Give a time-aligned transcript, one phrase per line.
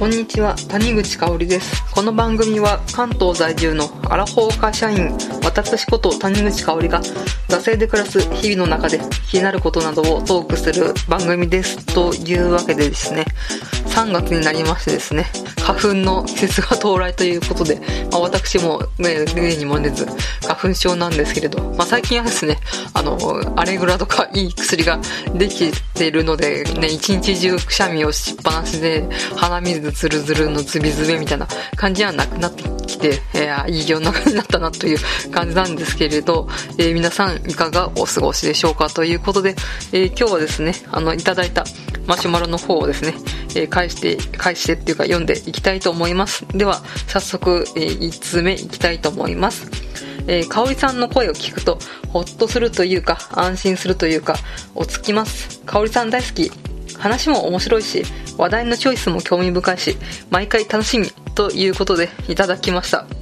[0.00, 0.56] こんにちは。
[0.70, 1.84] 谷口香織です。
[1.94, 5.10] この番組は関東在住のアラフォー会社員
[5.44, 7.02] 私こと谷口香織が
[7.50, 13.26] 惰性で暮らす日々の中で気になることなどをトークする番組ですというわけでですね
[13.86, 15.26] 3月になりましてですね
[15.60, 20.06] 花粉の季節が到来ということで、まあ、私もね例にも出ず
[20.42, 22.58] 花粉症なんですけれど、まあ、最近はですね
[22.94, 23.18] あの
[23.58, 25.00] アレグラとかいい薬が
[25.34, 34.98] できているのでね一日中くしゃみをしっぱなしで鼻水ズルズルのズビズビみたいな感じはなくなってきて、えー、いい世の中になったなという
[35.30, 36.48] 感じなんですけれど、
[36.78, 39.54] えー、皆さんいかがお過ごしでしょうかということで、
[39.92, 41.64] えー、今日はですねあのいただいた
[42.06, 43.14] マシュマロの方をですね、
[43.54, 46.46] えー、返して返してっていうか読んでいきたいと思います。
[46.48, 49.70] では早速、えー、1通目いきたいと思います。
[50.26, 51.78] えー、香織さんの声を聞くと
[52.08, 54.36] ほっとするというか安心するというか
[54.74, 55.60] 落ち着きます。
[55.66, 56.50] 香織さん大好き。
[56.98, 58.04] 話も面白いし
[58.36, 59.96] 話題のチョイスも興味深いし
[60.30, 63.19] 毎回楽しみということでいただきました。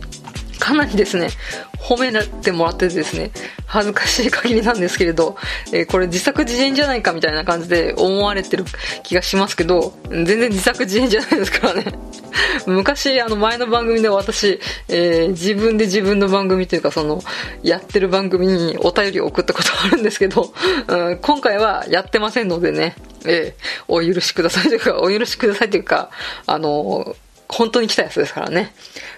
[0.69, 1.31] かなりですね
[1.79, 3.31] 褒めてもらっててですね
[3.67, 5.35] 恥ずかしい限りなんですけれど、
[5.73, 8.67] えー、これ自作自演じゃないかみたいな感じで思われてる
[9.03, 11.85] 気がしますけど全然自作自演じゃないですからね。
[12.67, 17.23] 昔あの前の番組で私、えー、自分で自分の番組というかその
[17.63, 20.53] やってる番組にお便りを送ったことあるんですけど、
[20.87, 26.11] うん、今回はやってませんのでね、えー、お許しくださいというかお許しくださいというか
[26.47, 27.17] あの
[27.49, 28.73] 本当に来たやつですからね。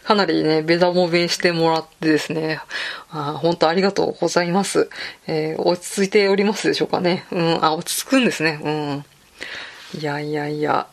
[0.05, 2.61] かなりね、ベダモベしてもらってですね、
[3.11, 4.89] あ本当ありがとうございます。
[5.27, 7.27] えー、落ち着いておりますでしょうかね。
[7.33, 8.61] うん、あ、落ち着くんですね。
[8.63, 9.05] うん。
[10.01, 10.87] いやいやいや、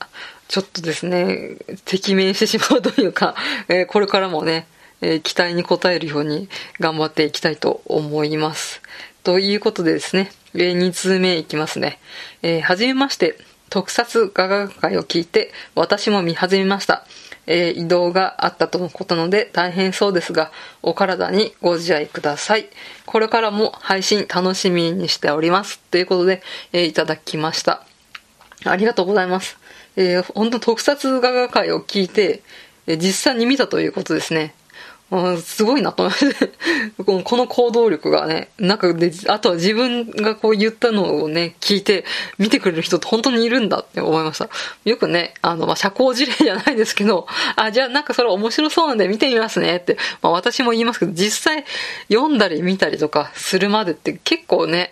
[0.48, 3.36] ちょっとですね、敵面してしまうというか、
[3.70, 4.68] えー、これからもね、
[5.02, 8.82] えー、期待に応えるように頑張っていきたいと思います。
[9.24, 12.00] ということでですね、え、2通目いきますね。
[12.42, 13.38] えー、はじめまして、
[13.70, 17.06] 特撮画学会を聞いて私も見始めました。
[17.48, 20.52] えー、移動があったとのことので大変そうですが、
[20.84, 22.68] お体にご自愛ください。
[23.06, 25.80] これからも配信楽しみにしております。
[25.92, 26.44] ということで、
[26.74, 27.84] えー、いただきました。
[28.66, 29.58] ありがとうございます。
[29.96, 32.42] えー、本当特撮画画会を聞いて、
[32.86, 34.54] え、実際に見たということですね。
[35.42, 42.04] すごいなと思って、この行動力がね、なんかで、あとは自分がこう言ったのをね、聞いて、
[42.38, 44.50] 見てくれる人って本当にいるんだって思いました。
[44.84, 47.26] よくね、あの、まあ、社交辞令じゃないですけど、
[47.56, 51.64] あ、じゃあなんかそれ面白そうなんで見てみますねって、まあ、私も言いますけど、実際
[52.10, 54.92] 読んだり見たりとかするまでって結構ね、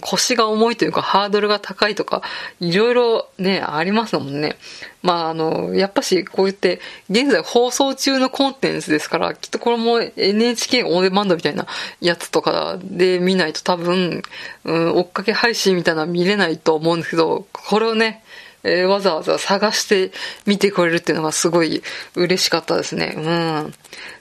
[0.00, 2.22] 腰が重いというかハードルが高いとか、
[2.60, 4.56] いろいろね、ありますもんね。
[5.02, 11.66] まああの、やっぱしこう言って、現在放送中のコンテンツですから、きっとこれも NHK オンデマンドみたいな
[12.00, 14.22] やつとかで見ないと多分、
[14.64, 18.22] うん、追っかけ配信みたいなのは見れないと思うんですけど、これをね、
[18.62, 20.12] えー、わざわざ探して
[20.46, 21.82] 見てくれるっていうのがすごい
[22.14, 23.14] 嬉しかったですね。
[23.16, 23.74] うん。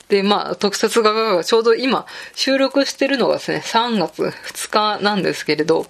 [0.10, 2.06] で、まあ、特撮画家がちょうど今
[2.36, 5.86] 収録してるのがですね、3月2日なんですけれど、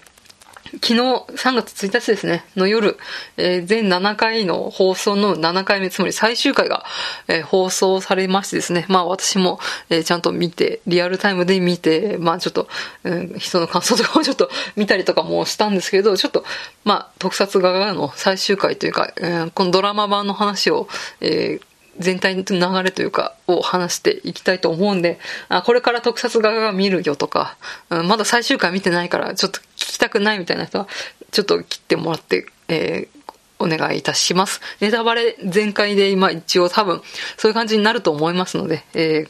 [0.74, 2.98] 昨日3月1日ですね、の夜、
[3.38, 6.86] えー、全7回の放送の7回目、つまり最終回が、
[7.28, 9.60] えー、放送されましてですね、まあ私も、
[9.90, 12.68] えー、ちゃんと見て、リアルタイムで見て、まあちょっと、
[13.04, 16.46] うん、人の感想とかも ちょっと見たりとかもしたんですけど、ちょっと、
[16.84, 20.88] まあ特撮画がの最終回というか、えー、このドラマ版の話を、
[21.22, 21.69] えー、
[22.00, 27.58] 全体の流れというか、を話していきたいと思うんで、あこれから特撮画が見るよとか、
[27.90, 30.88] うん、まだ最終回見てないから、ちょっと聞きたくないみたいな人は、
[31.32, 33.20] ちょっと切ってもらって、えー
[33.60, 34.62] お願いいたします。
[34.80, 37.02] ネタバレ全開で今一応多分
[37.38, 39.28] そういう感じになると思いますので、え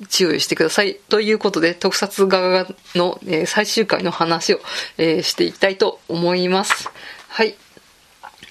[0.00, 0.96] ー、注意してください。
[1.08, 4.60] ということで、特撮画の、えー、最終回の話を、
[4.96, 6.88] えー、していきたいと思います。
[7.28, 7.54] はい。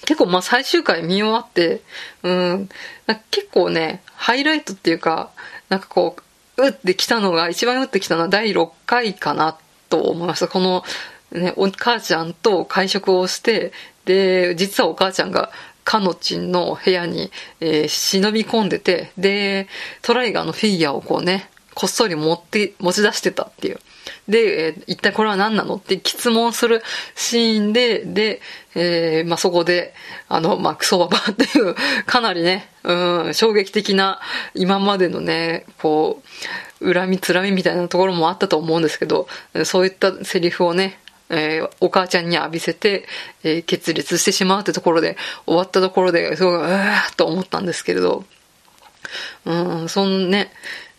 [0.08, 1.82] 結構まあ最終回見終わって、
[2.22, 2.70] うん、
[3.30, 5.32] 結構ね、ハイライトっていうか、
[5.68, 6.16] なんかこ
[6.56, 9.58] う、打ってきたのが、一番打ってきたのは第6回かな
[9.90, 10.48] と思いました。
[10.48, 10.82] この、
[11.30, 13.72] ね、お母ちゃんと会食をして、
[14.06, 15.50] で、実はお母ちゃんが、
[15.84, 17.30] かのちんの部屋に、
[17.60, 19.68] えー、忍び込んでて、で、
[20.00, 23.80] トライガーのフィギュアをこうね、こっそり持って、持ち出してたっていう。
[24.28, 26.82] で、えー、一体これは何なのって質問する
[27.14, 28.40] シーンで、で、
[28.74, 29.94] えー、まあ、そこで、
[30.28, 31.74] あの、まあ、クソババっていう、
[32.06, 34.20] かなりね、うん、衝撃的な、
[34.54, 36.22] 今までのね、こ
[36.80, 39.26] う、恨みつらみみたいなところもあったと思うんですけど、
[39.64, 40.98] そういったセリフをね、
[41.30, 43.06] えー、お母ちゃんに浴びせて、
[43.42, 45.16] えー、決裂してしまうってところで、
[45.46, 48.24] 終わったところで、すごい、うわーと思ったんですけれど、
[49.44, 50.50] うん、そのね、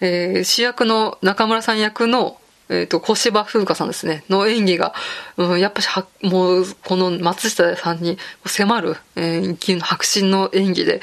[0.01, 2.37] えー、主役の中村さん役の、
[2.69, 4.93] えっ、ー、と、小芝風花さんですね、の演技が、
[5.37, 11.01] うん、やっぱしは、もう、この松下さんに迫る、えー、迫真の演技で、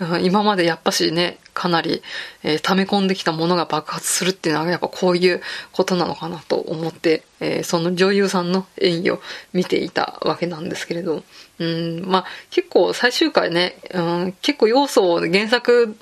[0.00, 2.02] うん、今までやっぱしね、かなり、
[2.42, 5.40] えー、溜め込んできたものが爆発するっていうのはやっぱこういう
[5.70, 9.20] ことなのかなと思って、えー、その女優さんの演技を
[9.52, 11.22] 見ていたわけなんですけれど、
[11.60, 15.96] うん、まあ結構最終回ね、うん、結構要素を原作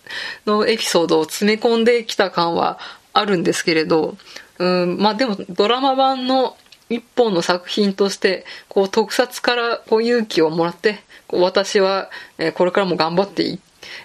[0.46, 2.78] のエピソードを詰め込んできた感は
[3.12, 4.16] あるんですけれど、
[4.58, 6.56] うん、まあでもドラマ版の
[6.88, 11.00] 一本の作品として、こう特撮からこう勇気をもらって、
[11.30, 12.10] 私は
[12.54, 13.58] これからも頑張って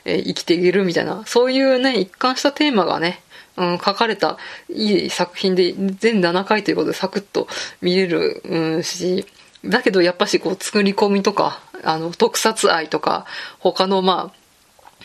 [0.05, 3.21] え生きていけるみたいな、そういうね、一貫したテーマがね、
[3.57, 4.37] うん、書かれた
[4.69, 7.47] いい作品で、全7回ということでサクッと
[7.81, 9.25] 見れる、うん、し、
[9.65, 13.25] だけどやっぱしこう作り込みとか、あの、特撮愛とか、
[13.59, 14.31] 他のま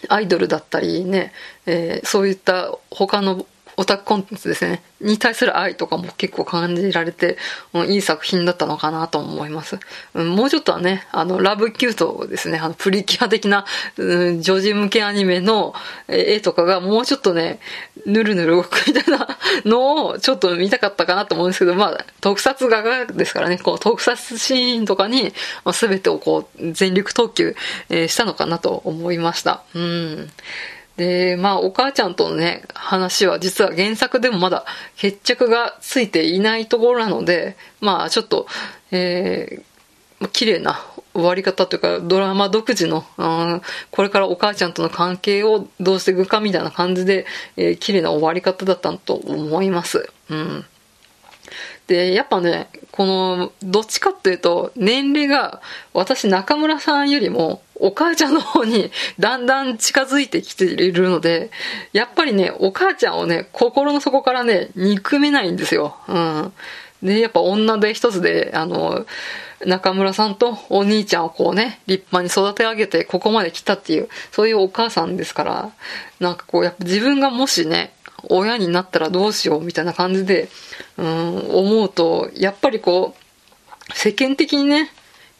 [0.08, 1.32] あ、アイドルだったりね、
[1.66, 3.46] えー、そういった他の
[3.76, 7.38] オタクコンテンツですね、に対する愛とかも結構感じられて、
[7.72, 9.78] うん、いい作品だったのかなと思います。
[10.14, 13.64] うん、もうちょっとはね、あの、ラブキュートですね、あの、プリキュア的な、
[13.96, 15.74] うん、女児向けアニメの
[16.08, 17.60] 絵とかがもうちょっとね、
[18.06, 25.32] ぬるぬる動くみたいなのをちょっと見たかったかなと思うんですけど、まあ、特撮画がですからね、こう、特撮シーンとかに、
[25.64, 27.56] まあ、全てをこう、全力投球、
[27.88, 29.62] えー、したのかなと思いました。
[29.74, 30.30] うん。
[30.96, 34.64] で、まあ、お母ちゃんとのね、話は実は原作でもまだ
[34.96, 38.46] 決着がついていないところなので、まあ、ちょっと、
[38.90, 40.80] えー、綺麗な
[41.14, 50.10] 終わり方というか、ドラマ独自の、うん、これからお母ちゃんとの関係をどうしていくかみたいな感じで、えー、綺麗な終わり方だったと思います。
[50.30, 50.64] うん。
[51.86, 55.60] で、やっぱね、この、どっちかっていうと、年齢が、
[55.92, 61.50] 私中村さんよりも、お母ちゃんの方に だんだん近づいてきているので、
[61.92, 65.96] やっぱりね、お母ちゃんをね、心の底からね、憎めないんですよ。
[66.08, 66.52] うん。
[67.02, 69.04] で、やっぱ女で一つで、あの、
[69.66, 75.70] 中村さんとお兄ちゃんをこうね、立派に育て上げてここまで来たっていう、そういうお母さんですから、
[76.20, 77.92] なんかこう、やっぱ自分がもしね、
[78.28, 80.48] 親になったらどうしようみたいな感じで、
[80.96, 84.90] うん、思うと、やっぱりこう、世間的にね、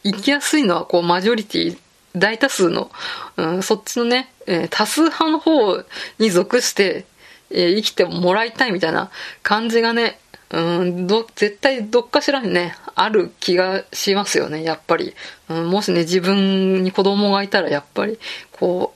[0.03, 1.77] 生きやすいのはこう、マジョリティ、
[2.15, 2.91] 大多数の、
[3.37, 5.83] うん、そっちのね、えー、多数派の方
[6.19, 7.05] に属して、
[7.49, 9.09] えー、生きてもらいたいみたいな
[9.41, 10.19] 感じがね、
[10.53, 15.15] うん、ど、絶対どっかしらにね、ある気がしますよね、やっぱり。
[15.49, 18.19] うん、もしね、自分に子供がいたら、やっぱり、
[18.51, 18.93] こ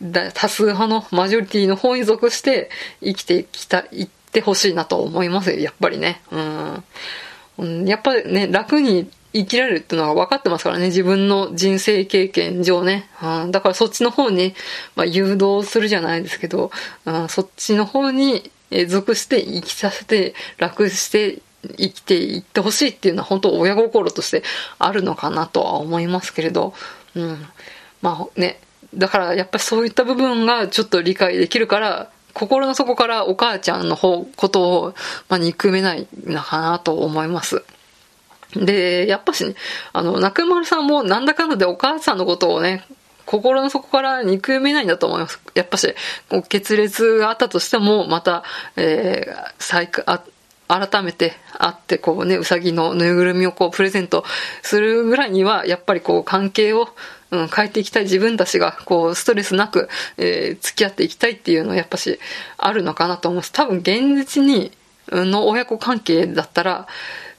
[0.00, 2.70] う、多数派のマジョリティの方に属して
[3.02, 6.20] 生きてきた、いってほしいなと思いますよ、やっぱりね。
[7.58, 7.88] うん。
[7.88, 13.08] やっぱりね、楽に生きられるっていうのは分かってますからね、自分の人生経験上ね。
[13.22, 14.54] うん、だからそっちの方に、
[14.94, 16.70] まあ、誘導するじゃないですけど、
[17.04, 18.50] うん、そっちの方に
[18.88, 21.40] 属して生きさせて、楽して
[21.76, 24.42] 生きていってほしいっていうのは本当親心として
[24.78, 26.74] あるのかなとは思いますけれど、
[27.14, 27.46] うん。
[28.02, 28.60] まあね、
[28.94, 34.94] だからやっぱりそういった部分がちょっと理解できるから、心の底からお母ちゃんの方、ことを、
[35.28, 37.64] まあ、憎めないのかなと思います。
[38.54, 39.54] で、やっぱし、ね、
[39.92, 42.84] あの、中丸さんもなんだかんだでお母さんのことをね、
[43.26, 45.40] 心の底から憎めないんだと思います。
[45.54, 45.94] やっぱし、
[46.30, 48.44] こう決裂があったとしても、また、
[48.76, 50.22] えー、再あ
[50.68, 54.24] 改めて会って、こうね、うさぎのぬいぐるみをこうプレゼント
[54.62, 56.88] するぐらいには、やっぱりこう関係を、
[57.30, 62.18] うん、変えていきたい自分たちが、こう、ストレスなく、えー、付き合っていきたいっていうのはやっぱし、
[62.58, 63.52] あるのかなと思います。
[63.52, 64.72] 多分、現実に、
[65.10, 66.86] の親子関係だったら、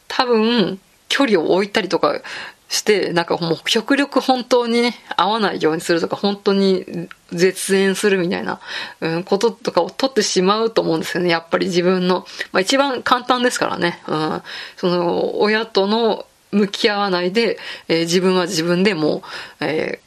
[0.07, 0.79] 多分、
[1.17, 2.21] 距離を置いたりとか
[2.69, 6.85] して、なんかもう極力本当にね、合わないようにするとか、本当に
[7.31, 8.59] 絶縁するみたいな、
[9.01, 11.29] うん、こととかを取ってしまうと思うんですよね。
[11.31, 13.99] やっぱり自分の、まあ一番簡単ですからね。
[14.07, 14.41] うん、
[14.75, 17.57] その、親との向き合わないで、
[17.87, 19.23] えー、自分は自分でも
[19.61, 19.99] う、え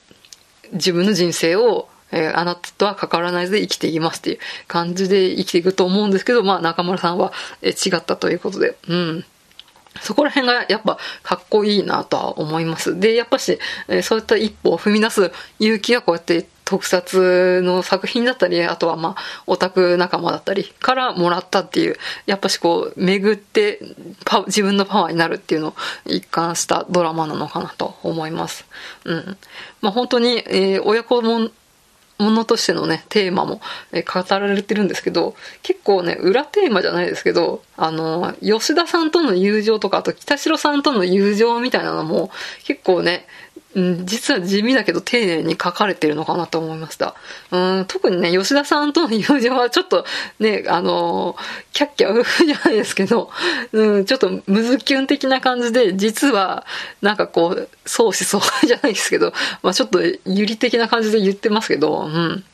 [0.70, 4.38] ー、自分の人生を、えー、あなたとは関わらないで生きていきますっていう
[4.68, 9.24] 感じで生きていくと思うんですけど、まあ中村さんは、え違ったということで、うん。
[10.00, 12.98] そこら辺がやっぱかっこいいなとは思います。
[12.98, 23.80] で、やっぱし、えそういった一歩を踏み出す勇気がこうやって特撮の作品だったり、あとはまあ、オタク仲間だったりからもらったっていう、やっぱしこう、巡って
[24.46, 25.74] 自分のパワーになるっていうのを
[26.06, 28.66] 一貫したドラマなのかなと思います。
[29.04, 29.36] うん。
[29.80, 31.50] まあ本当に、えー、親子も
[32.20, 33.60] ものとしてのね、テーマも、
[33.92, 42.30] え語られてるんですけど、結構ね、裏テーマじゃないですけど、あの、吉田さんとの友情とか、あと北城さんとの友情みたいなのも、
[42.64, 43.26] 結構ね、
[43.74, 47.14] うん実は地味だけど丁寧に書かれてるのかなと思いました。
[47.52, 50.04] うん、特にね、吉田さんとの友情はちょっと
[50.40, 51.36] ね、あのー、
[51.72, 53.30] キャッキャウフじゃないですけど、
[53.72, 56.66] うん、ちょっとムズキュン的な感じで、実は、
[57.00, 62.44] なんかこう、相思相愛じゃないですけど、まあちょっとユリ的な感じで言ってますけど、うん。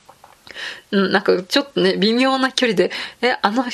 [0.91, 2.91] うん、なんかちょっとね、微妙な距離で、
[3.23, 3.65] え、あの、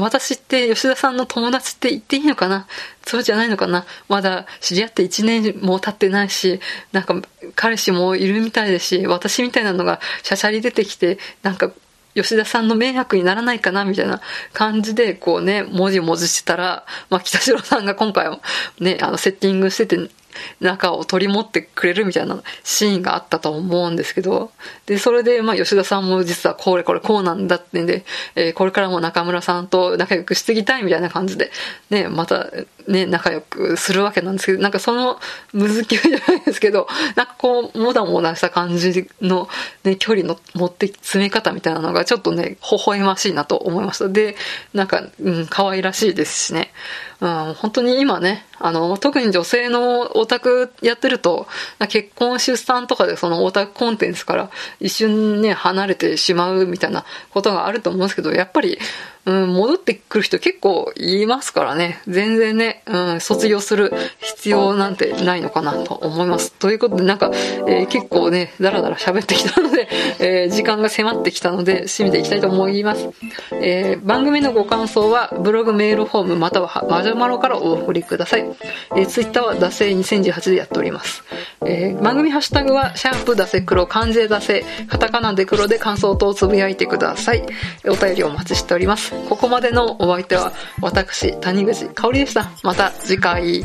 [0.00, 2.66] 私って吉田さんの友達って言っていいのかな？
[3.04, 3.84] そうじゃないのかな？
[4.08, 6.60] まだ知り合って1年も経ってないし、
[6.92, 7.20] なんか
[7.54, 11.70] 彼氏もいるみたいですし、私みたいなのがしゃしゃり出てきて、なんか
[12.14, 14.22] 吉田さんの迷惑にならないかなみたいな
[14.54, 18.40] 感じで、こうね、もじもじしてたら、まあ、北城さんが今回も
[18.80, 20.10] ね、あの、セッティングしてて、
[20.60, 24.50] 中を取り持ってくれるみたいなシーンがあったと思うんですけど、
[24.86, 31.50] で、それで、まあ、吉田さんも実はこれこれこうなんだってんで、えー、これからも中村さんと仲良くしていきたいみたいな感じで、
[31.90, 32.50] ね、また、
[32.88, 35.18] ね、仲良くするわけなんですけど、なんかその、
[35.52, 39.48] むずきじゃないですけど、なんかこう、もだもだした感じの、
[39.84, 44.08] ね、距離の持って詰め方みたいなのがちょっとね、微笑ましいなと思いました。
[44.08, 44.36] で、
[44.74, 46.72] なんか、うん、可愛らしいですしね。
[47.20, 51.46] うん、本当に今ね、あの、特に女性のオタクやってると、
[51.88, 58.78] 結婚出産とかでそのオタクコンテンツから一瞬ね、離れてしまうみたいなことがあると思うんですけど、やっぱり、
[59.26, 62.00] うん、戻ってくる人結構いますからね。
[62.06, 66.52] 全然ね、うん、卒業する必要なんてないのかなと思います。
[66.52, 67.32] ということで、なんか、
[67.66, 69.88] えー、結構ね、だらだら喋ってきたので、
[70.20, 73.08] えー、時間が迫ってきたので、締めていきたいと思います。
[73.52, 78.46] えー、番組のご感想は、ブログメールフォームまたはマジョマロからお送りください。
[78.94, 81.24] えー、ツイッターは、ダセ2018でやっております。
[81.64, 87.42] えー、番組ハッシュタグは、シャープダセ黒、漢字でダセ、カタカナで黒で感想等をつぶやいてください。
[87.88, 89.15] お便りお待ちしております。
[89.28, 92.50] ここまでのお相手は、私、谷口香里でした。
[92.62, 93.64] また次回。